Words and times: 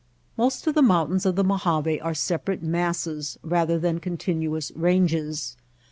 Most 0.35 0.65
of 0.65 0.73
the 0.73 0.81
mountains 0.81 1.27
of 1.27 1.35
the 1.35 1.43
Mojave 1.43 2.01
are 2.01 2.15
separate 2.15 2.63
masses 2.63 3.37
rather 3.43 3.77
than 3.77 3.99
continuous 3.99 4.71
ranges. 4.75 5.55